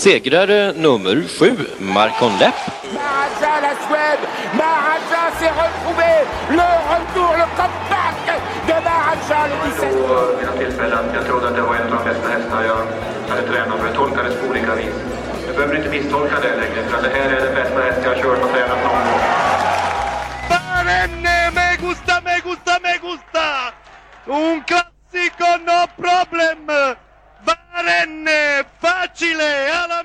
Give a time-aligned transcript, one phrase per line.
[0.00, 2.56] Segrare nummer sju, Marcon Lepp.
[2.94, 4.24] Maharaja, la Suède.
[4.54, 6.12] Maharaja s'est retrouvé.
[6.58, 8.16] Le retour, le comeback
[8.68, 9.92] de Maharaja, le 17.
[10.08, 11.04] På mina tillfällen.
[11.14, 12.80] Jag trodde att det var en av de bästa hästarna jag
[13.28, 13.88] hade tränat för.
[13.88, 14.94] Det tolkades på olika vis.
[15.46, 18.22] Du behöver inte misstolka det längre, för det här är den bästa häst jag har
[18.22, 19.22] kört och tränat någon gång.
[20.50, 23.46] Barenne, me gusta, me gusta, me gusta!
[24.26, 26.70] Un classico, no problem!
[27.80, 30.04] Barenne, facile, alla!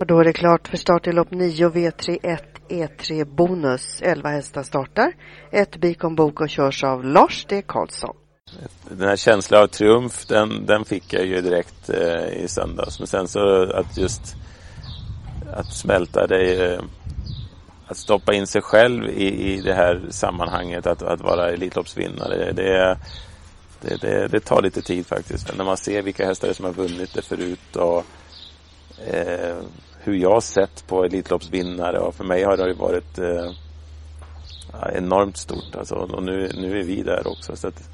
[0.00, 2.38] Och då är det klart för start i lopp 9 V31
[2.68, 4.02] E3 Bonus.
[4.02, 5.12] 11 hästar startar.
[5.52, 7.62] Ett Bikon Bok och körs av Lars D.
[7.66, 8.16] Karlsson.
[8.90, 12.98] Den här känslan av triumf den, den fick jag ju direkt eh, i söndags.
[12.98, 14.36] Men sen så att just
[15.52, 16.80] att smälta det, eh,
[17.86, 22.52] att stoppa in sig själv i, i det här sammanhanget, att, att vara Elitloppsvinnare.
[22.52, 22.98] Det,
[23.80, 25.48] det, det, det tar lite tid faktiskt.
[25.48, 28.04] Men när man ser vilka hästar som har vunnit det förut och
[29.06, 29.56] eh,
[30.02, 33.52] hur jag sett på Elitloppsvinnare och för mig har det varit eh,
[34.94, 35.76] enormt stort.
[35.76, 37.56] Alltså, och nu, nu är vi där också.
[37.56, 37.90] Så att,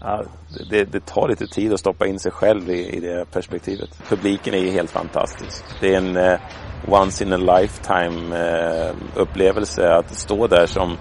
[0.00, 0.24] ja,
[0.70, 3.90] det, det, tar lite tid att stoppa in sig själv i, i det perspektivet.
[4.08, 5.64] Publiken är ju helt fantastisk.
[5.80, 6.40] Det är en eh,
[6.88, 10.96] once in a lifetime eh, upplevelse att stå där som,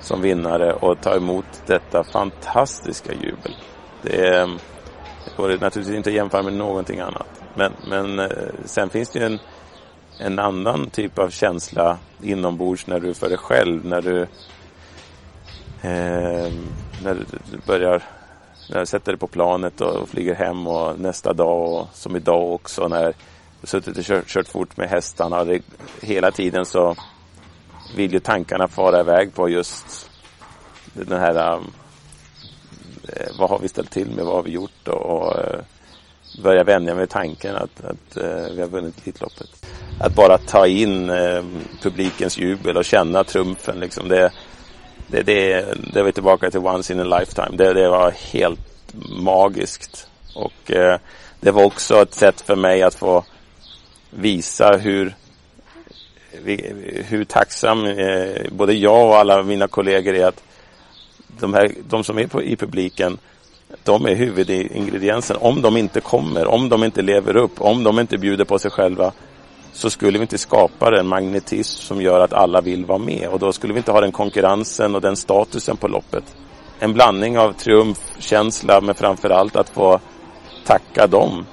[0.00, 3.56] som vinnare och ta emot detta fantastiska jubel.
[4.02, 4.46] Det, är,
[5.24, 7.42] det går naturligtvis inte att jämföra med någonting annat.
[7.54, 8.26] Men, men eh,
[8.64, 9.38] sen finns det ju en,
[10.18, 14.22] en annan typ av känsla inombords när du för dig själv, när du
[15.82, 16.52] eh,
[17.02, 17.14] när
[17.50, 18.02] du börjar
[18.70, 22.52] när du sätter dig på planet och flyger hem och nästa dag och som idag
[22.52, 23.14] också när
[23.60, 25.44] du suttit och kört, kört fort med hästarna.
[25.44, 25.62] Det,
[26.02, 26.96] hela tiden så
[27.96, 30.10] vill ju tankarna fara iväg på just
[30.92, 31.72] den här um,
[33.08, 35.60] eh, vad har vi ställt till med, vad har vi gjort och, och eh,
[36.42, 39.66] börja vänja mig vid tanken att, att eh, vi har vunnit Elitloppet.
[40.00, 44.08] Att bara ta in ehm, publikens jubel och känna trumfen liksom.
[44.08, 44.32] Det,
[45.06, 47.56] det, det, det var tillbaka till once in a lifetime.
[47.56, 50.08] Det, det var helt magiskt.
[50.34, 50.98] Och eh,
[51.40, 53.24] det var också ett sätt för mig att få
[54.10, 55.14] visa hur,
[57.08, 60.42] hur tacksam eh, både jag och alla mina kollegor är att
[61.40, 63.18] de, här, de som är på, i publiken
[63.84, 65.36] de är huvudingrediensen.
[65.40, 68.70] Om de inte kommer, om de inte lever upp, om de inte bjuder på sig
[68.70, 69.12] själva
[69.72, 73.38] så skulle vi inte skapa den magnetism som gör att alla vill vara med och
[73.38, 76.24] då skulle vi inte ha den konkurrensen och den statusen på loppet.
[76.78, 80.00] En blandning av triumfkänsla men framförallt att få
[80.64, 81.46] tacka dem.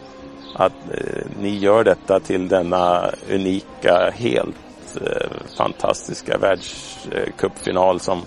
[0.56, 4.56] Att eh, ni gör detta till denna unika, helt
[4.98, 8.22] Eh, fantastiska världscupfinal som,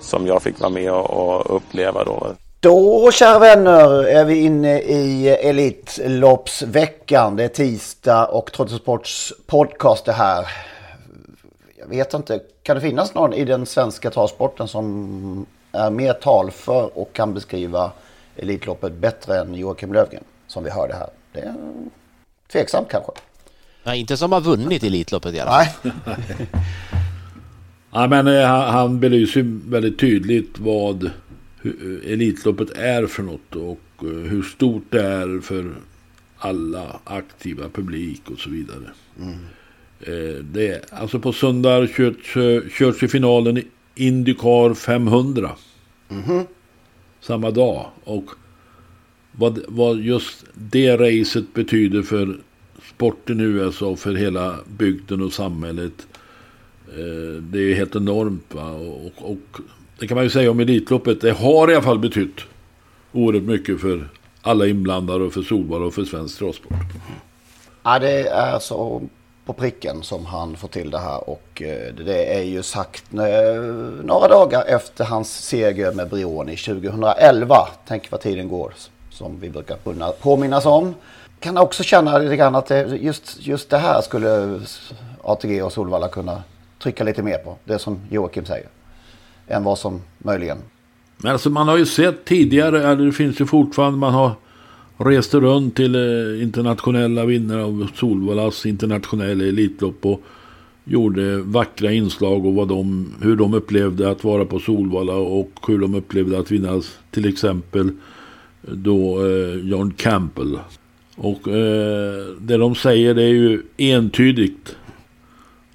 [0.00, 2.34] som jag fick vara med och, och uppleva då.
[2.60, 7.36] Då kära vänner är vi inne i Elitloppsveckan.
[7.36, 10.46] Det är tisdag och Trottosports podcast är här.
[11.78, 16.98] Jag vet inte, kan det finnas någon i den svenska travsporten som är mer talför
[16.98, 17.92] och kan beskriva
[18.36, 21.08] Elitloppet bättre än Joakim Lövgren som vi hörde här?
[21.32, 21.54] Det är
[22.52, 23.12] tveksamt kanske.
[23.90, 25.92] Nej, inte som har vunnit Elitloppet i alla fall.
[26.04, 26.46] Nej.
[27.92, 31.10] ja, men eh, han, han belyser väldigt tydligt vad
[32.06, 35.74] Elitloppet är för något och eh, hur stort det är för
[36.38, 38.90] alla aktiva publik och så vidare.
[39.20, 39.38] Mm.
[40.52, 42.16] Det är, alltså på söndag körs,
[42.72, 43.62] körs i finalen
[43.94, 45.50] Indycar 500.
[46.10, 46.46] Mm.
[47.20, 47.86] Samma dag.
[48.04, 48.30] Och
[49.32, 52.40] vad, vad just det racet betyder för
[52.94, 56.06] sporten i USA och för hela bygden och samhället.
[56.88, 58.54] Eh, det är helt enormt.
[58.54, 58.70] Va?
[58.70, 59.60] Och, och
[59.98, 61.20] det kan man ju säga om Elitloppet.
[61.20, 62.40] Det har i alla fall betytt
[63.12, 64.08] oerhört mycket för
[64.42, 66.72] alla inblandade och för Solvalla och för svensk travsport.
[67.82, 69.02] Ja, det är så
[69.44, 71.30] på pricken som han får till det här.
[71.30, 73.62] Och eh, det är ju sagt eh,
[74.04, 77.56] några dagar efter hans seger med Brioni 2011.
[77.86, 78.74] Tänk vad tiden går
[79.10, 79.76] som vi brukar
[80.12, 80.94] påminnas om.
[81.40, 84.60] Kan också känna lite grann att det, just, just det här skulle
[85.22, 86.42] ATG och Solvalla kunna
[86.82, 87.56] trycka lite mer på.
[87.64, 88.68] Det som Joakim säger.
[89.46, 90.58] Än vad som möjligen.
[91.16, 94.32] Men alltså man har ju sett tidigare, eller det finns ju fortfarande, man har
[94.96, 100.22] rest runt till eh, internationella vinnare av Solvallas internationella elitlopp och
[100.84, 105.78] gjorde vackra inslag och vad de, hur de upplevde att vara på Solvalla och hur
[105.78, 107.90] de upplevde att vinna till exempel
[108.62, 110.58] då eh, John Campbell.
[111.16, 114.76] Och eh, det de säger det är ju entydigt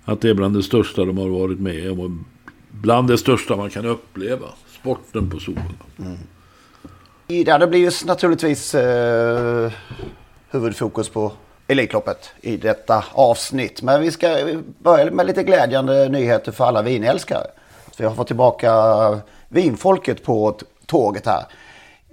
[0.06, 2.26] att det är bland det största de har varit med om.
[2.72, 4.48] Bland det största man kan uppleva.
[4.82, 5.70] Sporten på Solvalla.
[6.00, 6.18] Mm.
[7.28, 9.72] Ja, det blir ju naturligtvis eh,
[10.50, 11.32] huvudfokus på
[11.68, 13.82] Elitloppet i detta avsnitt.
[13.82, 17.48] Men vi ska börja med lite glädjande nyheter för alla vinälskare.
[17.92, 18.72] Så vi har fått tillbaka
[19.50, 21.44] vinfolket på tåget här.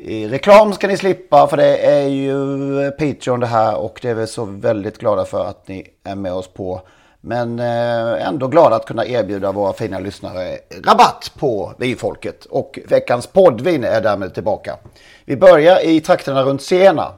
[0.04, 4.26] Reklam ska ni slippa för det är ju Patreon det här och det är vi
[4.26, 6.80] så väldigt glada för att ni är med oss på.
[7.20, 12.44] Men eh, ändå glada att kunna erbjuda våra fina lyssnare rabatt på vinfolket.
[12.44, 14.76] Och veckans poddvin är därmed tillbaka.
[15.24, 17.12] Vi börjar i trakterna runt Siena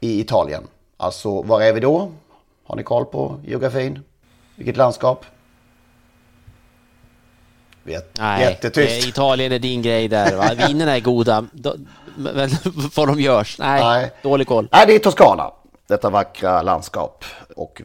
[0.00, 0.62] i Italien.
[0.96, 2.12] Alltså var är vi då?
[2.64, 4.00] Har ni koll på geografin?
[4.56, 5.24] Vilket landskap?
[7.84, 9.08] Vet, Nej, jättetyst.
[9.08, 10.36] Italien är din grej där.
[10.36, 10.50] Va?
[10.68, 11.46] Vinerna är goda.
[12.16, 12.50] Men
[12.96, 13.58] vad de görs?
[13.58, 14.68] Nej, Nej, dålig koll.
[14.72, 15.50] Nej, det är Toscana.
[15.88, 17.24] Detta vackra landskap.
[17.56, 17.82] Och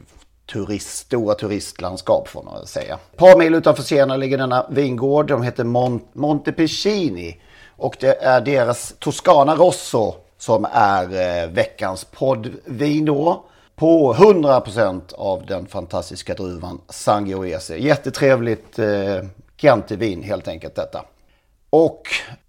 [0.52, 2.94] turist, stora turistlandskap får man väl säga.
[2.94, 5.26] Ett par mil utanför Siena ligger denna vingård.
[5.26, 7.40] De heter Mon Montepulciani.
[7.76, 13.44] Och det är deras Toscana Rosso som är eh, veckans poddvin då.
[13.76, 17.76] På 100% av den fantastiska druvan Sangiovese.
[17.76, 18.86] Jättetrevligt eh,
[19.60, 21.04] Chianti-vin helt enkelt detta.
[21.70, 22.02] Och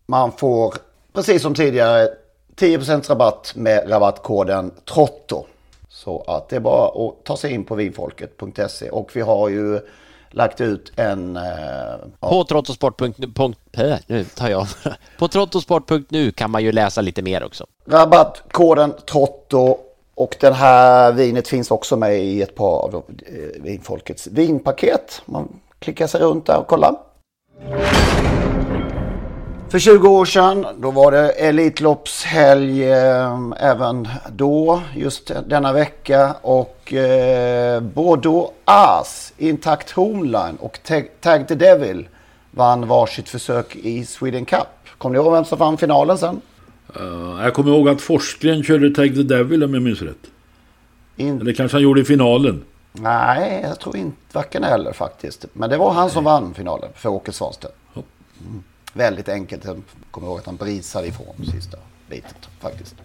[0.06, 0.74] man får
[1.14, 2.10] precis som tidigare
[2.56, 5.46] 10% rabatt med rabattkoden TROTTO.
[5.90, 9.80] Så att det är bara att ta sig in på vinfolket.se och vi har ju
[10.30, 11.38] lagt ut en...
[11.38, 11.44] Eh,
[12.20, 14.68] på trottosport.nu, nu tar jag.
[15.20, 17.66] på trottosport.nu kan man ju läsa lite mer också.
[17.86, 19.78] Rabattkoden TROTTO
[20.16, 25.22] och det här vinet finns också med i ett par av eh, vinfolkets vinpaket.
[25.26, 26.96] Man klickar sig runt där och kollar.
[29.70, 36.36] För 20 år sedan, då var det Elitloppshelg eh, även då, just denna vecka.
[36.42, 40.80] Och eh, Bordeaux As, Intakt Homeline och
[41.22, 42.08] Tag the Devil
[42.52, 44.68] vann varsitt försök i Sweden Cup.
[44.98, 46.42] Kommer ni ihåg vem som vann finalen sen?
[47.00, 50.28] Uh, jag kommer ihåg att Forsgren körde Tag the Devil om jag minns rätt.
[51.16, 51.42] In...
[51.42, 52.64] Eller kanske han gjorde i finalen.
[52.92, 55.46] Nej, jag tror inte varken eller faktiskt.
[55.54, 57.76] Men det var han som vann finalen för Åke Svanstedt.
[57.96, 58.64] Mm.
[58.94, 59.66] Väldigt enkelt.
[59.66, 61.78] Jag kommer ihåg att han brisade ifrån sista
[62.10, 62.96] biten faktiskt.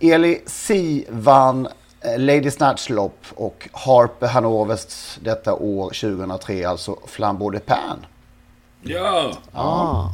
[0.00, 1.68] Eli Si vann
[2.00, 8.06] eh, Lady Snatch-lopp och Harper Hanovers detta år 2003, alltså Flambeau de Pan.
[8.82, 9.32] Ja!
[9.52, 10.08] Ah.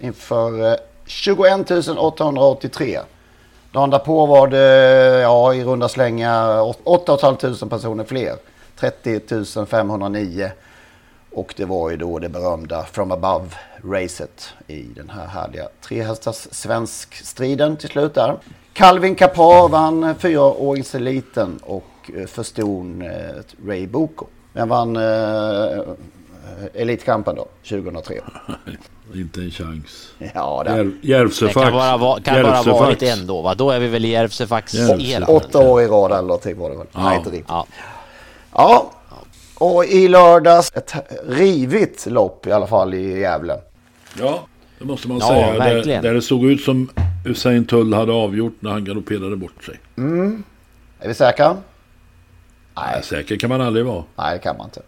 [0.00, 2.98] Inför 21 883.
[3.78, 8.36] Dagen därpå var det ja, i runda slängar 8 500 personer fler.
[8.76, 10.50] 30 509.
[11.32, 17.76] Och det var ju då det berömda From Above-racet i den här härliga trehästars svensk-striden
[17.76, 18.36] till slut där.
[18.72, 24.26] Calvin Kapar vann fyraåringseliten och eh, förston eh, Ray Boko.
[24.52, 25.82] Vem vann eh,
[26.78, 28.20] Elitkampen då, 2003.
[29.14, 30.12] Inte en chans.
[30.34, 30.90] Ja, det...
[31.00, 31.54] Järvsöfax.
[31.54, 33.54] Det kan bara, va, kan bara varit en då va?
[33.54, 35.24] Då är vi väl i Järvsöfax-eran.
[35.28, 36.86] Åtta år i rad eller någonting var det väl?
[36.92, 37.02] Ja.
[37.02, 37.48] Nej, inte riktigt.
[37.48, 37.66] Ja.
[38.54, 38.92] ja.
[39.58, 40.94] Och i lördags ett
[41.28, 43.60] rivigt lopp i alla fall i Gävle.
[44.20, 44.46] Ja,
[44.78, 45.52] det måste man ja, säga.
[45.52, 46.90] Där, där, det såg ut som
[47.24, 49.80] Usain Tull hade avgjort när han galopperade bort sig.
[49.96, 50.42] Mm.
[51.00, 51.56] Är vi säkra?
[52.76, 52.84] Nej.
[52.92, 54.04] Nej, säker kan man aldrig vara.
[54.16, 54.82] Nej, det kan man inte.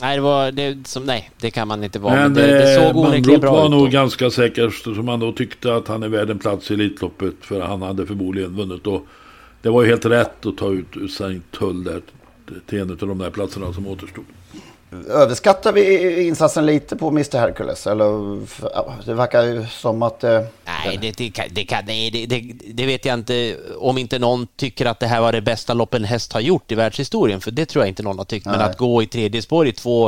[0.00, 2.14] Nej, det var det som, nej, det kan man inte vara.
[2.14, 3.62] Men, men det, det såg onekligen bra ut.
[3.62, 6.74] var nog ganska säker som han då tyckte att han är värd en plats i
[6.74, 7.34] Elitloppet.
[7.40, 8.86] För han hade förmodligen vunnit.
[8.86, 9.06] Och
[9.62, 12.00] det var ju helt rätt att ta ut Usain Tull där
[12.66, 14.24] till en av de där platserna som återstod.
[15.08, 17.86] Överskattar vi insatsen lite på Mr Hercules?
[17.86, 18.38] Eller
[19.04, 20.24] det verkar ju som att...
[20.24, 23.56] Eh, nej, det, det, det, kan, nej det, det, det, vet jag inte.
[23.78, 26.72] Om inte någon tycker att det här var det bästa lopp en häst har gjort
[26.72, 27.40] i världshistorien.
[27.40, 28.46] För det tror jag inte någon har tyckt.
[28.46, 28.56] Nej.
[28.56, 30.06] Men att gå i tredje spår i två,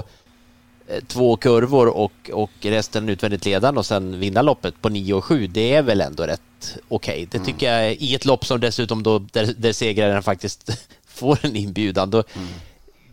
[0.88, 5.24] eh, två kurvor och, och resten utvändigt ledande och sen vinna loppet på 9 och
[5.24, 5.46] 7.
[5.46, 6.40] Det är väl ändå rätt
[6.88, 7.14] okej.
[7.14, 7.26] Okay.
[7.30, 7.84] Det tycker mm.
[7.84, 10.70] jag i ett lopp som dessutom då där, där segraren faktiskt
[11.06, 12.10] får en inbjudan.
[12.10, 12.48] Då, mm.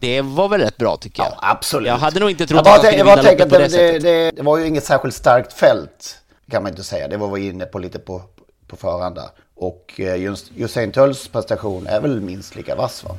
[0.03, 1.31] Det var väl rätt bra tycker jag.
[1.31, 1.87] Ja, absolut.
[1.87, 4.03] Jag hade nog inte trott jag att han skulle vinna loppet på det, det, sättet.
[4.03, 6.17] det, det var ju inget särskilt starkt fält.
[6.51, 7.07] Kan man inte säga.
[7.07, 8.21] Det var vi inne på lite på,
[8.67, 9.29] på förhand där.
[9.55, 13.17] Och eh, just Usain Tulls prestation är väl minst lika vass va?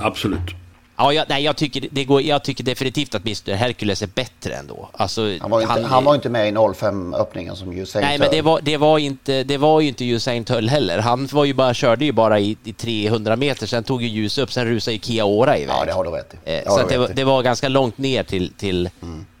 [0.00, 0.65] Absolut.
[0.98, 4.54] Ja, jag, nej, jag, tycker, det går, jag tycker definitivt att Mr Hercules är bättre
[4.54, 4.88] ändå.
[4.92, 8.36] Alltså, Han var inte, han var inte med i 05-öppningen som Usain Nej, men Tull.
[8.36, 10.98] det var, det var inte, det var ju inte Usain Tull heller.
[10.98, 14.38] Han var ju bara, körde ju bara i, i 300 meter, sen tog ju ljus
[14.38, 15.76] upp, sen rusade ju Kia Ora iväg.
[15.80, 16.36] Ja, det har du rätt i.
[16.36, 18.90] Eh, Det så det, rätt det var ganska långt ner till, till,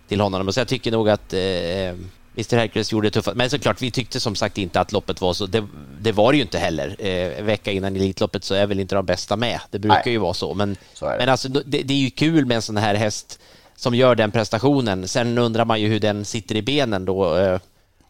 [0.08, 0.52] till honom.
[0.52, 1.40] Så jag tycker nog att eh,
[2.36, 3.28] Mr Hercules gjorde det tufft.
[3.34, 5.46] Men såklart, vi tyckte som sagt inte att loppet var så.
[5.46, 5.66] Det,
[6.00, 6.96] det var det ju inte heller.
[6.98, 9.60] Eh, vecka innan Elitloppet så är väl inte de bästa med.
[9.70, 10.12] Det brukar Nej.
[10.12, 10.54] ju vara så.
[10.54, 13.40] Men, Så men alltså, det, det är ju kul med en sån här häst
[13.76, 15.08] som gör den prestationen.
[15.08, 17.36] Sen undrar man ju hur den sitter i benen då.
[17.36, 17.60] Eh,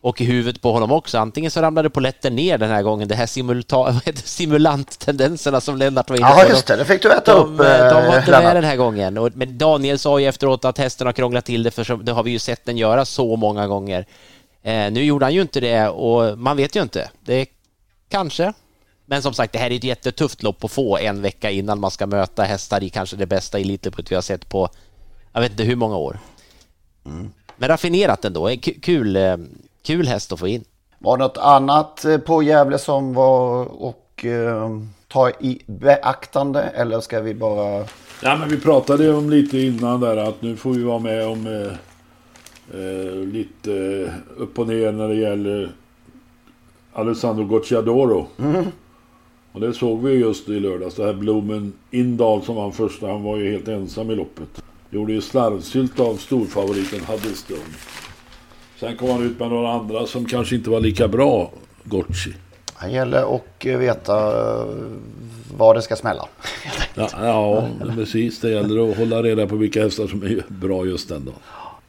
[0.07, 1.19] och i huvudet på honom också.
[1.19, 6.17] Antingen så ramlade polletten ner den här gången, det här simulta, simulanttendenserna som Lennart var
[6.17, 6.39] inne på.
[6.39, 6.77] Ja, just det.
[6.77, 8.45] Det fick du äta de, upp, De var eh, inte Lennart.
[8.45, 9.19] med den här gången.
[9.19, 12.13] Och, men Daniel sa ju efteråt att hästen har krånglat till det, för så, det
[12.13, 14.07] har vi ju sett den göra så många gånger.
[14.63, 17.11] Eh, nu gjorde han ju inte det och man vet ju inte.
[17.25, 17.47] Det
[18.09, 18.53] kanske.
[19.07, 21.91] Men som sagt, det här är ett jättetufft lopp att få en vecka innan man
[21.91, 24.69] ska möta hästar i kanske det bästa Elitloppet vi har sett på,
[25.33, 26.19] jag vet inte hur många år.
[27.57, 28.57] Men raffinerat ändå.
[28.83, 29.37] Kul, eh,
[29.87, 30.65] kul häst att få in.
[30.99, 34.71] Var det något annat eh, på Gävle som var och eh,
[35.09, 37.85] ta i beaktande eller ska vi bara...
[38.23, 41.47] Ja, men vi pratade om lite innan där att nu får vi vara med om
[41.47, 41.73] eh,
[42.81, 43.71] eh, lite
[44.37, 45.73] upp och ner när det gäller
[46.93, 48.27] Alessandro Gocciadoro.
[49.53, 50.95] Och det såg vi just i lördags.
[50.95, 53.07] Det här Blomen Indal som var första.
[53.07, 54.63] Han var ju helt ensam i loppet.
[54.91, 57.61] Gjorde ju slarvsylt av storfavoriten Huddlestone.
[58.81, 61.53] Sen kom han ut med några andra som kanske inte var lika bra,
[61.85, 62.33] Gocci.
[62.81, 64.17] Det gäller att eh, veta
[64.61, 64.67] eh,
[65.57, 66.29] var det ska smälla.
[66.95, 68.41] Ja, ja, precis.
[68.41, 71.35] Det gäller att hålla reda på vilka hästar som är bra just den dagen.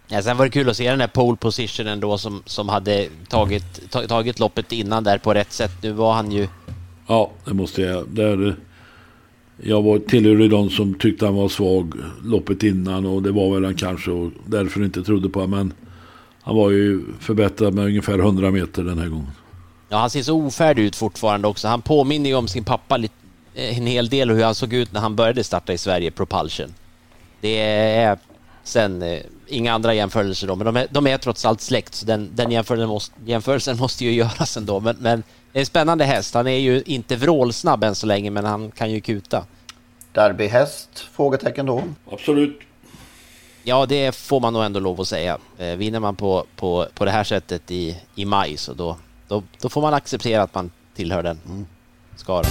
[0.07, 3.07] Ja, sen var det kul att se den här pole positionen då som, som hade
[3.29, 5.71] tagit, ta- tagit loppet innan där på rätt sätt.
[5.83, 6.47] Nu var han ju...
[7.07, 8.07] Ja, det måste jag.
[8.09, 8.55] Där,
[9.61, 13.65] jag var, tillhörde de som tyckte han var svag loppet innan och det var väl
[13.65, 15.57] han kanske och därför inte trodde på honom.
[15.59, 15.73] Men
[16.47, 19.31] han var ju förbättrad med ungefär 100 meter den här gången.
[19.89, 21.67] Ja, han ser så ofärdig ut fortfarande också.
[21.67, 23.13] Han påminner ju om sin pappa lite,
[23.55, 26.73] en hel del hur han såg ut när han började starta i Sverige, Propulsion.
[27.41, 28.17] Det är
[28.63, 32.05] sen eh, inga andra jämförelser då, men de är, de är trots allt släkt, så
[32.05, 34.79] den, den jämförelsen, måste, jämförelsen måste ju göras ändå.
[34.79, 36.33] Men, men det är en spännande häst.
[36.33, 39.45] Han är ju inte vrålsnabb än så länge, men han kan ju kuta.
[40.13, 40.99] Derbyhäst?
[41.15, 41.83] Frågetecken då.
[42.11, 42.59] Absolut.
[43.69, 45.37] Ja, det får man nog ändå lov att säga.
[45.57, 48.97] Eh, vinner man på, på, på det här sättet i, i maj så då,
[49.27, 51.67] då, då får man acceptera att man tillhör den
[52.15, 52.45] skaran.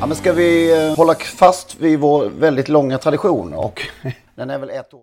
[0.00, 3.80] Ja, men ska vi eh, hålla fast vid vår väldigt långa tradition och
[4.34, 5.02] den är väl ett år.